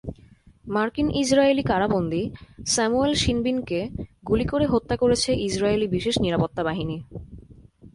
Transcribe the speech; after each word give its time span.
মার্কিন-ইসরায়েলি 0.65 1.63
কারাবন্দী 1.63 2.23
স্যামুয়েল 2.65 3.13
শিনবিনকে 3.15 3.79
গুলি 4.27 4.45
করে 4.45 4.65
হত্যা 4.65 4.95
করেছে 4.97 5.31
ইসরায়েলি 5.47 5.87
বিশেষ 5.87 6.15
নিরাপত্তা 6.19 6.61
বাহিনী। 6.63 6.97